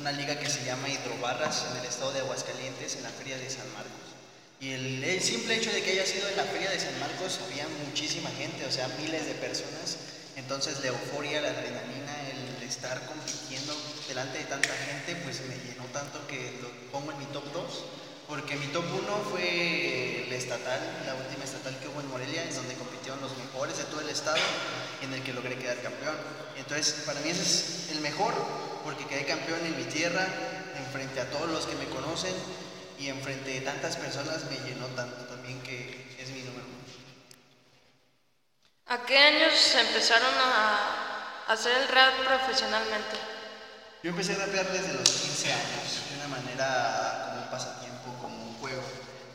una 0.00 0.12
liga 0.12 0.38
que 0.38 0.48
se 0.48 0.64
llama 0.64 0.88
Hidrobarras 0.88 1.66
en 1.70 1.78
el 1.78 1.84
estado 1.84 2.12
de 2.12 2.20
Aguascalientes, 2.20 2.96
en 2.96 3.02
la 3.02 3.10
Feria 3.10 3.36
de 3.36 3.50
San 3.50 3.70
Marcos. 3.74 4.15
Y 4.60 4.72
el, 4.72 5.04
el 5.04 5.20
simple 5.20 5.56
hecho 5.56 5.70
de 5.70 5.82
que 5.82 5.92
haya 5.92 6.06
sido 6.06 6.28
en 6.28 6.36
la 6.36 6.44
Feria 6.44 6.70
de 6.70 6.80
San 6.80 6.98
Marcos, 6.98 7.40
había 7.44 7.66
muchísima 7.86 8.30
gente, 8.30 8.64
o 8.64 8.72
sea, 8.72 8.88
miles 9.00 9.26
de 9.26 9.34
personas. 9.34 9.98
Entonces 10.36 10.80
la 10.80 10.88
euforia, 10.88 11.40
la 11.40 11.50
adrenalina, 11.50 12.12
el 12.30 12.62
estar 12.66 13.04
compitiendo 13.06 13.74
delante 14.08 14.38
de 14.38 14.44
tanta 14.44 14.74
gente, 14.74 15.16
pues 15.24 15.40
me 15.48 15.56
llenó 15.56 15.84
tanto 15.92 16.26
que 16.26 16.58
lo 16.62 16.70
pongo 16.90 17.12
en 17.12 17.18
mi 17.18 17.26
top 17.26 17.44
2 17.52 17.84
porque 18.28 18.56
mi 18.56 18.66
top 18.68 18.84
1 18.84 19.16
fue 19.30 20.26
el 20.26 20.32
estatal, 20.32 20.80
la 21.06 21.14
última 21.14 21.44
estatal 21.44 21.78
que 21.78 21.86
hubo 21.86 22.00
en 22.00 22.10
Morelia, 22.10 22.42
en 22.42 22.54
donde 22.54 22.74
compitieron 22.74 23.20
los 23.20 23.36
mejores 23.38 23.78
de 23.78 23.84
todo 23.84 24.00
el 24.00 24.08
estado 24.08 24.42
en 25.02 25.12
el 25.12 25.22
que 25.22 25.32
logré 25.32 25.56
quedar 25.56 25.80
campeón. 25.80 26.16
Entonces, 26.58 27.04
para 27.06 27.20
mí 27.20 27.30
ese 27.30 27.42
es 27.42 27.90
el 27.92 28.00
mejor, 28.00 28.34
porque 28.82 29.06
quedé 29.06 29.24
campeón 29.26 29.60
en 29.64 29.76
mi 29.76 29.84
tierra, 29.84 30.26
enfrente 30.76 31.20
a 31.20 31.30
todos 31.30 31.48
los 31.48 31.66
que 31.66 31.76
me 31.76 31.86
conocen 31.86 32.34
y 32.98 33.08
enfrente 33.08 33.50
de 33.50 33.60
tantas 33.60 33.96
personas 33.96 34.44
me 34.50 34.58
llenó 34.68 34.86
tanto 34.88 35.24
también 35.24 35.60
que 35.62 36.16
es 36.18 36.30
mi 36.30 36.40
número 36.42 36.64
uno. 36.66 36.76
¿A 38.86 39.04
qué 39.04 39.18
años 39.18 39.74
empezaron 39.74 40.34
a 40.38 41.44
hacer 41.48 41.72
el 41.82 41.88
rap 41.88 42.14
profesionalmente? 42.24 43.16
Yo 44.02 44.10
empecé 44.10 44.34
a 44.34 44.46
rapear 44.46 44.70
desde 44.70 44.92
los 44.92 45.10
15 45.10 45.52
años, 45.52 45.86
de 46.10 46.16
una 46.16 46.28
manera 46.28 47.26
como 47.26 47.42
un 47.42 47.50
pasatiempo, 47.50 48.14
como 48.20 48.36
un 48.36 48.54
juego. 48.58 48.82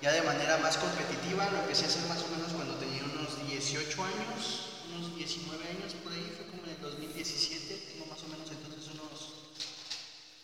Ya 0.02 0.12
de 0.12 0.22
manera 0.22 0.58
más 0.58 0.78
competitiva 0.78 1.50
lo 1.52 1.60
empecé 1.60 1.86
a 1.86 1.88
hacer 1.88 2.04
más 2.08 2.24
o 2.24 2.28
menos 2.30 2.54
cuando 2.54 2.76
tenía 2.76 3.04
unos 3.04 3.46
18 3.48 4.04
años, 4.04 4.82
unos 4.96 5.16
19 5.16 5.68
años 5.68 5.94
por 6.04 6.14
ahí, 6.14 6.34
fue 6.36 6.48
como 6.48 6.64
en 6.64 6.70
el 6.70 6.82
2017, 6.82 7.92
tengo 7.92 8.06
más 8.08 8.24
o 8.24 8.28
menos 8.28 8.50
entonces 8.50 8.88
unos 8.96 9.12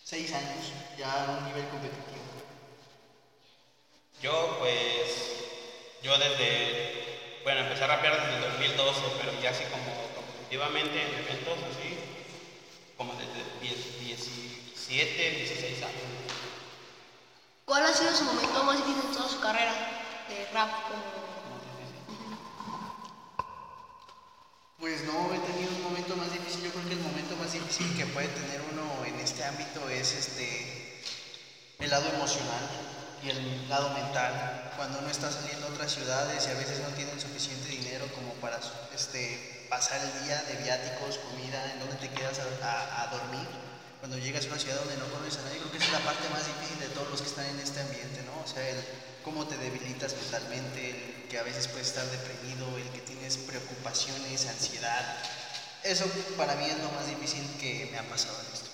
6 0.03 0.27
seis 0.27 0.33
años, 0.33 0.74
ya 0.97 1.07
a 1.07 1.38
un 1.38 1.45
nivel 1.45 1.67
competitivo. 1.69 2.46
Yo, 4.21 4.57
pues, 4.59 5.36
yo 6.01 6.17
desde, 6.17 7.39
bueno, 7.43 7.62
empecé 7.62 7.83
a 7.83 7.88
rapear 7.88 8.19
desde 8.19 8.36
el 8.36 8.51
2012, 8.51 9.01
pero 9.19 9.41
ya 9.41 9.51
así 9.51 9.63
como 9.65 9.86
competitivamente 10.15 11.01
en 11.01 11.13
eventos 11.24 11.57
así, 11.69 11.97
como 12.97 13.13
desde 13.13 13.45
10 13.62 13.97
17, 14.88 15.29
16 15.38 15.83
años. 15.83 16.01
¿Cuál 17.65 17.86
ha 17.86 17.93
sido 17.93 18.15
su 18.15 18.24
momento 18.24 18.63
más 18.63 18.77
difícil 18.77 19.03
en 19.05 19.13
toda 19.13 19.29
su 19.29 19.39
carrera 19.39 19.74
de 20.29 20.47
rap? 20.51 20.69
Como... 20.88 21.27
Pues 24.79 25.03
no 25.03 25.33
he 25.33 25.39
tenido 25.39 25.75
un 25.75 25.83
momento 25.83 26.15
más 26.15 26.31
difícil. 26.31 26.63
Yo 26.63 26.71
creo 26.71 26.88
que 26.88 26.93
el 26.93 27.01
momento 27.01 27.36
más 27.36 27.51
difícil 27.53 27.95
que 27.97 28.05
puede 28.07 28.29
tener 28.29 28.62
uno 28.71 29.05
en 29.05 29.19
este 29.19 29.43
ámbito 29.43 29.88
es 29.89 30.13
este 30.13 31.03
el 31.79 31.89
lado 31.89 32.07
emocional 32.15 32.96
y 33.24 33.29
el 33.29 33.69
lado 33.69 33.89
mental. 33.93 34.71
Cuando 34.75 35.00
uno 35.00 35.09
está 35.09 35.31
saliendo 35.31 35.67
a 35.67 35.69
otras 35.69 35.91
ciudades 35.91 36.45
y 36.47 36.51
a 36.51 36.53
veces 36.53 36.79
no 36.79 36.89
tienen 36.95 37.19
suficiente 37.19 37.69
dinero 37.69 38.05
como 38.13 38.33
para 38.36 38.59
este, 38.93 39.65
pasar 39.69 40.00
el 40.01 40.25
día 40.25 40.41
de 40.43 40.63
viáticos, 40.63 41.17
comida, 41.17 41.74
en 41.74 41.79
donde 41.79 41.95
te 41.95 42.09
quedas 42.09 42.39
a, 42.39 43.07
dormir. 43.12 43.47
Cuando 44.00 44.17
llegas 44.17 44.45
a 44.45 44.50
una 44.50 44.59
ciudad 44.59 44.79
donde 44.79 44.97
no 44.97 45.09
conoces 45.12 45.39
a 45.39 45.43
nadie, 45.43 45.59
creo 45.59 45.71
que 45.71 45.77
es 45.77 45.91
la 45.91 46.00
parte 46.00 46.29
más 46.29 46.45
difícil 46.45 46.79
de 46.79 46.93
todos 46.93 47.09
los 47.09 47.21
que 47.21 47.27
están 47.27 47.45
en 47.45 47.59
este 47.59 47.81
ambiente, 47.81 48.21
¿no? 48.24 48.39
O 48.43 48.47
sea, 48.47 48.67
el 48.69 48.77
cómo 49.24 49.45
te 49.47 49.57
debilitas 49.57 50.15
mentalmente, 50.15 50.91
el 50.91 51.27
que 51.27 51.39
a 51.39 51.43
veces 51.43 51.67
puedes 51.67 51.88
estar 51.88 52.05
deprimido, 52.05 52.77
el 52.77 52.89
que 52.91 53.01
tienes 53.01 53.38
preocupaciones, 53.38 54.45
ansiedad. 54.45 55.03
Eso 55.83 56.05
para 56.38 56.55
mí 56.55 56.65
es 56.65 56.77
lo 56.79 56.91
más 56.91 57.07
difícil 57.07 57.43
que 57.59 57.89
me 57.91 57.97
ha 57.97 58.03
pasado 58.03 58.39
en 58.39 58.53
esto. 58.53 58.69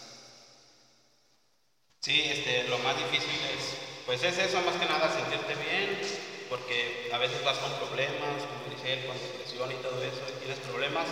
Sí, 2.01 2.21
este, 2.21 2.67
lo 2.67 2.79
más 2.79 2.97
difícil 2.97 3.39
es, 3.55 3.92
pues 4.05 4.24
es 4.24 4.38
eso, 4.38 4.62
más 4.62 4.75
que 4.75 4.86
nada 4.86 5.07
sentirte 5.07 5.55
bien, 5.55 6.01
porque 6.50 7.10
a 7.13 7.17
veces 7.17 7.43
vas 7.43 7.57
con 7.57 7.72
problemas, 7.79 8.43
como 8.43 8.67
dice 8.75 9.05
con 9.07 9.15
depresión 9.15 9.72
y 9.72 9.79
todo 9.79 9.98
eso, 10.03 10.22
y 10.27 10.39
tienes 10.43 10.60
problemas, 10.60 11.07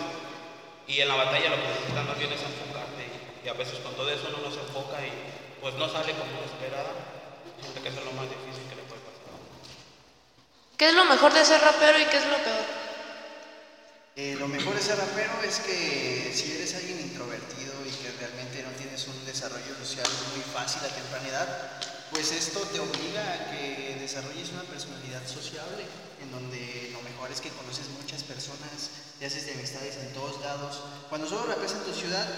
y 0.86 1.00
en 1.00 1.08
la 1.08 1.16
batalla 1.16 1.50
lo 1.50 1.56
que 1.56 1.68
necesitas 1.72 2.04
más 2.04 2.18
bien 2.18 2.32
es 2.32 2.42
enfocarte, 2.42 3.04
y 3.44 3.48
a 3.48 3.54
veces 3.54 3.78
con 3.80 3.94
todo 3.94 4.10
eso 4.10 4.28
uno 4.28 4.44
no 4.44 4.52
se 4.52 4.60
enfoca 4.60 5.00
y 5.00 5.10
pues 5.60 5.74
no 5.74 5.88
sale 5.88 6.12
como 6.12 6.30
uno 6.36 6.44
esperaba, 6.44 6.92
siento 7.60 7.82
que 7.82 7.88
eso 7.88 8.00
es 8.00 8.04
lo 8.04 8.12
más 8.12 8.28
difícil 8.28 8.68
que 8.68 8.76
le 8.76 8.84
puede 8.84 9.00
pasar. 9.02 9.32
¿Qué 10.76 10.88
es 10.90 10.94
lo 10.94 11.04
mejor 11.06 11.32
de 11.32 11.44
ser 11.44 11.60
rapero 11.60 11.98
y 11.98 12.04
qué 12.06 12.18
es 12.18 12.26
lo 12.26 12.38
peor? 12.44 12.66
Eh, 14.14 14.36
lo 14.38 14.48
mejor 14.48 14.74
de 14.74 14.82
ser 14.82 14.98
rapero 14.98 15.32
es 15.42 15.60
que 15.60 16.30
si 16.34 16.52
eres 16.52 16.74
alguien 16.74 17.00
introvertido 17.00 17.72
y 17.86 17.90
que 17.90 18.12
realmente 18.20 18.62
no 18.62 18.70
tienes 18.76 19.06
un 19.08 19.24
desarrollo 19.24 19.72
social 19.80 20.06
muy 20.34 20.42
fácil 20.52 20.84
a 20.84 20.92
temprana 20.92 21.28
edad, 21.28 21.48
pues 22.12 22.30
esto 22.30 22.60
te 22.68 22.78
obliga 22.78 23.24
a 23.24 23.50
que 23.50 23.96
desarrolles 23.98 24.50
una 24.52 24.62
personalidad 24.64 25.26
sociable, 25.26 25.82
en 26.20 26.30
donde 26.30 26.90
lo 26.92 27.00
mejor 27.00 27.32
es 27.32 27.40
que 27.40 27.48
conoces 27.48 27.88
muchas 28.00 28.22
personas, 28.22 28.92
te 29.18 29.24
haces 29.24 29.46
de 29.46 29.54
amistades 29.54 29.96
en 29.96 30.12
todos 30.12 30.38
lados. 30.42 30.82
Cuando 31.08 31.26
solo 31.26 31.46
rapeas 31.46 31.72
en 31.72 31.84
tu 31.84 31.94
ciudad, 31.94 32.28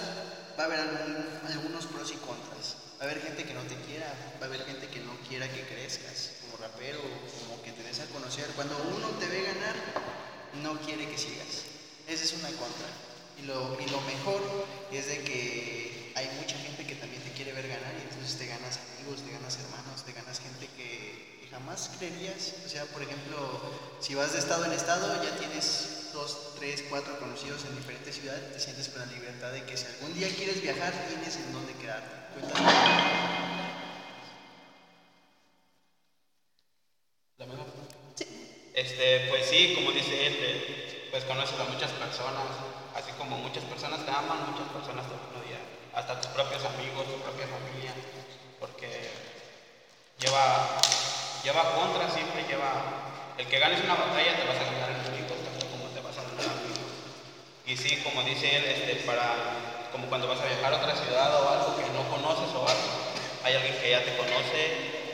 va 0.56 0.62
a 0.62 0.66
haber 0.66 0.78
algunos 0.78 1.86
pros 1.86 2.12
y 2.12 2.16
contras. 2.22 2.76
Va 3.00 3.06
a 3.06 3.10
haber 3.10 3.20
gente 3.20 3.42
que 3.42 3.52
no 3.52 3.62
te 3.62 3.74
quiera, 3.82 4.06
va 4.40 4.46
a 4.46 4.48
haber 4.48 4.64
gente 4.64 4.86
que 4.86 5.00
no 5.00 5.18
quiera 5.28 5.50
que 5.50 5.66
crezcas 5.66 6.38
como 6.42 6.62
rapero, 6.62 7.02
como 7.42 7.60
que 7.62 7.72
te 7.72 7.82
des 7.82 7.98
a 7.98 8.06
conocer. 8.14 8.46
Cuando 8.54 8.78
uno 8.94 9.08
te 9.18 9.26
ve 9.26 9.42
ganar, 9.42 9.74
no 10.62 10.78
quiere 10.86 11.10
que 11.10 11.18
sigas. 11.18 11.66
Esa 12.06 12.22
es 12.22 12.32
una 12.34 12.48
contra. 12.54 12.86
Y 13.42 13.46
lo, 13.46 13.76
y 13.80 13.90
lo 13.90 14.00
mejor 14.02 14.40
es 14.92 15.08
de 15.08 15.18
que 15.24 16.12
hay 16.14 16.30
mucha 16.38 16.56
gente 16.58 16.86
que 16.86 16.94
también 16.94 17.22
te 17.22 17.32
quiere 17.32 17.52
ver 17.52 17.66
ganar 17.66 17.92
y 17.98 18.02
entonces 18.02 18.38
te 18.38 18.46
ganas 18.46 18.78
amigos, 18.94 19.22
te 19.22 19.32
ganas 19.32 19.58
hermanos, 19.58 20.04
te 20.04 20.12
ganas 20.12 20.38
gente 20.38 20.68
que, 20.76 21.48
O 21.94 22.68
sea, 22.68 22.84
por 22.86 23.02
ejemplo, 23.02 23.38
si 24.00 24.16
vas 24.16 24.32
de 24.32 24.40
estado 24.40 24.64
en 24.64 24.72
estado, 24.72 25.22
ya 25.22 25.36
tienes 25.36 26.10
dos, 26.12 26.54
tres, 26.58 26.82
cuatro 26.90 27.16
conocidos 27.20 27.64
en 27.64 27.76
diferentes 27.76 28.16
ciudades, 28.16 28.52
te 28.52 28.58
sientes 28.58 28.88
con 28.88 29.00
la 29.00 29.06
libertad 29.06 29.52
de 29.52 29.62
que 29.62 29.76
si 29.76 29.86
algún 29.86 30.12
día 30.12 30.28
quieres 30.34 30.60
viajar, 30.60 30.92
tienes 31.08 31.36
en 31.36 31.52
dónde 31.52 31.72
quedarte. 31.74 32.10
Cuéntame. 32.34 32.68
¿La 37.38 37.46
misma? 37.46 37.64
Este, 38.74 39.28
pues 39.28 39.46
sí, 39.46 39.74
como 39.76 39.92
dice 39.92 40.26
él, 40.26 40.34
eh, 40.40 41.08
pues 41.12 41.22
conoces 41.24 41.58
a 41.60 41.64
muchas 41.64 41.92
personas, 41.92 42.42
así 42.96 43.12
como 43.16 43.38
muchas 43.38 43.62
personas 43.64 44.04
te 44.04 44.10
aman, 44.10 44.50
muchas 44.50 44.66
personas 44.72 45.06
te 45.06 45.14
odiar, 45.14 45.62
hasta 45.94 46.20
tus 46.20 46.30
propios 46.32 46.64
amigos, 46.64 47.06
tu 47.06 47.22
propia 47.22 47.46
familia, 47.46 47.94
porque 48.58 49.10
lleva, 50.18 50.80
lleva 51.44 51.76
contra, 51.76 52.08
siempre 52.08 52.42
lleva, 52.48 52.72
el 53.36 53.46
que 53.46 53.58
ganes 53.58 53.84
una 53.84 53.94
batalla 53.94 54.32
te 54.32 54.48
vas 54.48 54.56
a 54.56 54.64
ganar 54.64 54.90
enemigos, 55.04 55.36
tanto 55.44 55.68
como 55.68 55.92
te 55.92 56.00
vas 56.00 56.16
a 56.16 56.24
ganar. 56.24 56.56
Y 57.68 57.76
sí, 57.76 58.00
como 58.00 58.22
dice 58.24 58.48
él, 58.48 58.64
este, 58.64 59.04
para, 59.04 59.92
como 59.92 60.08
cuando 60.08 60.26
vas 60.26 60.40
a 60.40 60.46
viajar 60.48 60.72
a 60.72 60.76
otra 60.80 60.96
ciudad 60.96 61.28
o 61.36 61.48
algo 61.48 61.76
que 61.76 61.84
no 61.92 62.08
conoces 62.08 62.48
o 62.56 62.64
algo, 62.64 62.90
hay 63.44 63.54
alguien 63.60 63.76
que 63.76 63.90
ya 63.90 64.02
te 64.02 64.16
conoce 64.16 65.04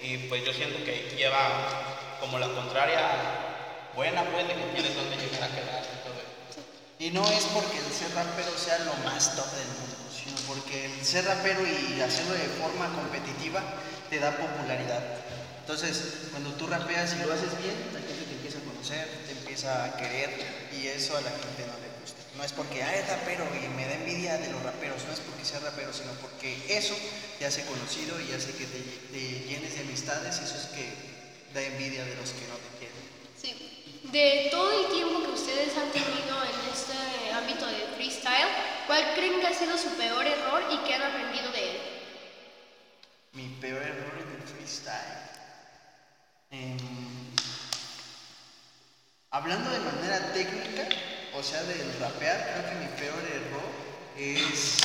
y 0.00 0.18
pues 0.30 0.44
yo 0.44 0.52
siento 0.52 0.84
que 0.84 1.14
lleva 1.18 1.50
como 2.20 2.38
la 2.38 2.46
contraria 2.54 3.02
buena, 3.94 4.22
pues, 4.30 4.46
de 4.46 4.54
que 4.54 4.62
tienes 4.78 4.94
donde 4.94 5.16
llegar 5.16 5.50
a 5.50 5.54
quedar 5.54 5.82
y 5.82 5.98
todo 6.06 6.18
eso. 6.22 6.62
Y 6.98 7.10
no 7.10 7.26
es 7.26 7.44
porque 7.50 7.78
el 7.78 7.90
ser 7.90 8.14
rapero 8.14 8.54
sea 8.56 8.78
lo 8.86 8.94
más 9.02 9.34
top 9.34 9.50
del 9.50 9.66
mundo, 9.66 9.98
sino 10.14 10.38
porque 10.46 10.86
el 10.86 11.04
ser 11.04 11.24
rapero 11.24 11.60
y 11.66 12.00
hacerlo 12.00 12.34
de 12.34 12.46
forma 12.62 12.86
competitiva 12.94 13.60
te 14.08 14.20
da 14.20 14.30
popularidad. 14.30 15.31
Entonces, 15.62 16.26
cuando 16.32 16.50
tú 16.54 16.66
rapeas 16.66 17.14
y 17.14 17.24
lo 17.24 17.32
haces 17.32 17.56
bien, 17.62 17.78
la 17.94 18.00
gente 18.02 18.24
te 18.26 18.34
empieza 18.34 18.58
a 18.58 18.62
conocer, 18.62 19.06
te 19.26 19.32
empieza 19.32 19.84
a 19.84 19.96
querer 19.96 20.34
y 20.74 20.88
eso 20.88 21.16
a 21.16 21.20
la 21.20 21.30
gente 21.30 21.62
no 21.62 21.78
le 21.78 21.86
gusta. 22.02 22.18
No 22.36 22.42
es 22.42 22.52
porque, 22.52 22.82
ah, 22.82 22.92
es 22.96 23.06
rapero 23.06 23.46
y 23.54 23.68
me 23.78 23.86
da 23.86 23.94
envidia 23.94 24.38
de 24.38 24.50
los 24.50 24.60
raperos, 24.64 25.04
no 25.06 25.12
es 25.12 25.20
porque 25.20 25.44
sea 25.44 25.60
rapero, 25.60 25.92
sino 25.92 26.10
porque 26.14 26.58
eso 26.68 26.96
te 27.38 27.46
hace 27.46 27.64
conocido 27.66 28.20
y 28.20 28.32
hace 28.32 28.50
que 28.58 28.66
te, 28.66 28.80
te 29.12 29.20
llenes 29.46 29.76
de 29.76 29.82
amistades 29.82 30.40
y 30.40 30.44
eso 30.44 30.56
es 30.56 30.66
que 30.74 30.90
da 31.54 31.62
envidia 31.62 32.04
de 32.04 32.16
los 32.16 32.30
que 32.30 32.46
no 32.50 32.58
te 32.58 32.70
quieren. 32.82 33.02
Sí. 33.40 34.02
De 34.10 34.48
todo 34.50 34.66
el 34.82 34.92
tiempo 34.92 35.22
que 35.22 35.30
ustedes 35.30 35.76
han 35.78 35.92
tenido 35.92 36.42
en 36.42 36.58
este 36.74 37.30
ámbito 37.32 37.66
de 37.66 37.86
freestyle, 37.94 38.50
¿cuál 38.88 39.14
creen 39.14 39.40
que 39.40 39.46
ha 39.46 39.54
sido 39.54 39.78
su 39.78 39.90
peor 39.90 40.26
error 40.26 40.64
y 40.72 40.78
qué 40.88 40.94
han 40.94 41.02
aprendido 41.02 41.52
de 41.52 41.70
él? 41.70 41.76
Mi 43.32 43.48
peor 43.60 43.80
error 43.80 44.12
en 44.18 44.42
el 44.42 44.48
freestyle. 44.48 45.32
Em, 46.52 46.76
hablando 49.30 49.70
de 49.70 49.80
manera 49.80 50.20
técnica, 50.34 50.84
o 51.34 51.42
sea, 51.42 51.62
del 51.64 51.98
rapear, 51.98 52.36
creo 52.44 52.68
que 52.68 52.76
mi 52.84 52.90
peor 53.00 53.24
error 53.24 53.72
es 54.18 54.76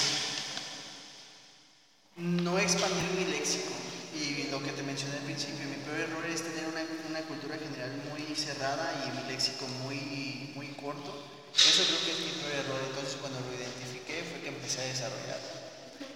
no 2.16 2.58
expandir 2.58 3.12
mi 3.20 3.26
léxico. 3.32 3.74
Y 4.16 4.50
lo 4.50 4.64
que 4.64 4.72
te 4.72 4.82
mencioné 4.82 5.18
al 5.18 5.28
principio, 5.28 5.68
mi 5.68 5.76
peor 5.84 6.00
error 6.00 6.26
es 6.26 6.42
tener 6.42 6.64
una, 6.72 6.82
una 7.10 7.22
cultura 7.28 7.58
general 7.58 7.92
muy 8.10 8.24
cerrada 8.34 9.04
y 9.04 9.12
mi 9.12 9.28
léxico 9.30 9.68
muy, 9.84 10.54
muy 10.56 10.68
corto. 10.80 11.12
Eso 11.54 11.84
creo 11.84 12.00
que 12.06 12.12
es 12.16 12.20
mi 12.20 12.42
peor 12.42 12.64
error. 12.64 12.80
Entonces, 12.88 13.18
cuando 13.20 13.42
lo 13.42 13.52
identifiqué, 13.54 14.24
fue 14.24 14.40
que 14.40 14.56
empecé 14.56 14.82
a 14.82 14.86
desarrollar. 14.86 15.40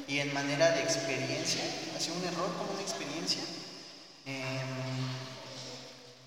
Y 0.08 0.20
en 0.20 0.34
manera 0.34 0.72
de 0.72 0.82
experiencia, 0.82 1.62
hacer 1.96 2.14
un 2.14 2.24
error 2.24 2.50
como 2.58 2.72
una 2.72 2.82
experiencia, 2.82 3.44
em, 4.26 4.91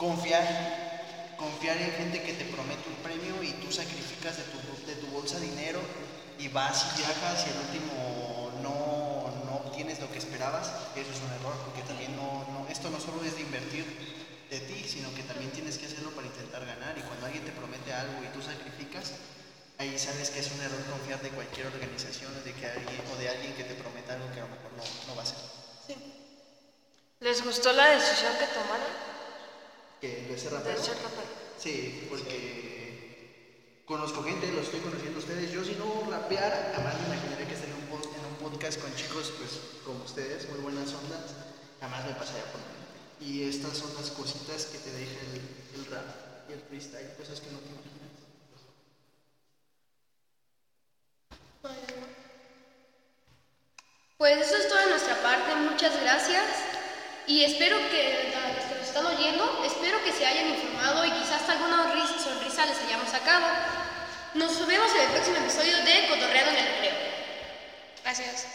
confiar, 0.04 0.44
confiar 1.38 1.80
en 1.80 1.92
gente 1.92 2.22
que 2.22 2.34
te 2.34 2.44
promete 2.44 2.84
un 2.92 3.00
premio 3.00 3.42
y 3.42 3.52
tú 3.64 3.72
sacrificas 3.72 4.36
de 4.36 4.44
tu, 4.52 4.60
de 4.84 4.96
tu 5.00 5.06
bolsa 5.08 5.40
dinero 5.40 5.80
y 6.38 6.48
vas 6.48 6.92
y 6.92 6.98
viajas 7.00 7.46
y 7.46 7.50
al 7.50 7.58
último 7.64 8.52
no, 8.60 9.32
no 9.48 9.64
obtienes 9.64 10.00
lo 10.00 10.12
que 10.12 10.18
esperabas, 10.18 10.68
eso 10.94 11.10
es 11.10 11.20
un 11.24 11.32
error, 11.40 11.56
porque 11.64 11.80
también 11.88 12.14
no, 12.16 12.44
no, 12.52 12.68
esto 12.68 12.90
no 12.90 13.00
solo 13.00 13.24
es 13.24 13.34
de 13.36 13.42
invertir 13.48 13.84
de 14.50 14.60
ti, 14.60 14.84
sino 14.86 15.08
que 15.14 15.22
también 15.22 15.50
tienes 15.52 15.78
que 15.78 15.86
hacerlo 15.86 16.10
para 16.10 16.26
intentar 16.26 16.64
ganar. 16.66 16.96
Y 16.98 17.02
cuando 17.02 17.26
alguien 17.26 17.44
te 17.44 17.52
promete 17.52 17.92
algo 17.92 18.20
y 18.22 18.28
tú 18.36 18.42
sacrificas, 18.44 19.12
ahí 19.78 19.98
sabes 19.98 20.30
que 20.30 20.40
es 20.40 20.52
un 20.52 20.60
error 20.60 20.84
confiar 20.84 21.20
de 21.22 21.30
cualquier 21.30 21.66
organización 21.66 22.30
o 22.36 22.44
de, 22.44 22.52
que 22.52 22.66
alguien, 22.66 23.00
o 23.10 23.16
de 23.16 23.28
alguien 23.30 23.54
que 23.54 23.64
te 23.64 23.74
prometa 23.74 24.14
algo 24.14 24.30
que 24.32 24.40
a 24.40 24.44
lo 24.44 24.52
mejor 24.52 24.70
no, 24.76 24.84
no 25.08 25.16
va 25.16 25.22
a 25.22 25.26
ser. 25.26 25.40
¿Les 27.20 27.42
gustó 27.42 27.72
la 27.72 27.88
decisión 27.88 28.36
que 28.38 28.46
tomaron 28.52 29.03
Que 30.04 30.28
lo 30.28 30.36
de 30.36 30.50
rapero. 30.50 30.82
Sí, 31.56 32.06
porque 32.10 33.80
conozco 33.86 34.22
gente, 34.22 34.52
lo 34.52 34.60
estoy 34.60 34.80
conociendo 34.80 35.16
a 35.16 35.22
ustedes. 35.22 35.50
Yo 35.50 35.64
si 35.64 35.72
no 35.76 36.06
rapeara, 36.10 36.72
jamás 36.76 37.00
me 37.00 37.06
imaginaría 37.06 37.48
que 37.48 37.54
estaría 37.54 37.74
en 37.74 37.88
un, 37.88 38.02
en 38.04 38.24
un 38.28 38.36
podcast 38.36 38.78
con 38.82 38.94
chicos 38.94 39.32
pues 39.38 39.80
como 39.82 40.04
ustedes, 40.04 40.46
muy 40.50 40.60
buenas 40.60 40.92
ondas, 40.92 41.32
jamás 41.80 42.04
me 42.04 42.12
pasaría 42.12 42.44
por 42.52 42.60
mente. 42.60 42.84
Y 43.18 43.48
estas 43.48 43.78
son 43.78 43.94
las 43.96 44.10
cositas 44.10 44.66
que 44.66 44.76
te 44.76 44.92
deja 44.92 45.16
el, 45.32 45.80
el 45.80 45.86
rap 45.86 46.04
y 46.50 46.52
el 46.52 46.60
freestyle, 46.60 47.16
cosas 47.16 47.40
que 47.40 47.50
no 47.50 47.58
te 47.60 47.72
imaginas. 47.72 48.12
Pues 54.18 54.36
eso 54.36 54.56
es 54.56 54.68
todo 54.68 54.78
de 54.80 54.90
nuestra 54.90 55.16
parte, 55.22 55.54
muchas 55.54 55.98
gracias. 56.02 56.44
Y 57.26 57.42
espero 57.42 57.78
que 57.88 58.34
están 58.94 59.06
oyendo, 59.06 59.60
espero 59.66 60.00
que 60.04 60.12
se 60.12 60.24
hayan 60.24 60.50
informado 60.50 61.04
y 61.04 61.10
quizás 61.10 61.48
alguna 61.48 61.92
risa- 61.92 62.16
sonrisa 62.22 62.64
les 62.64 62.78
hayamos 62.78 63.08
sacado. 63.08 63.44
Nos 64.34 64.64
vemos 64.68 64.88
en 64.94 65.00
el 65.00 65.08
próximo 65.08 65.36
episodio 65.38 65.76
de 65.78 66.06
Cotorreando 66.08 66.50
en 66.52 66.58
el 66.58 66.66
Recreo. 66.74 66.92
Gracias. 68.04 68.46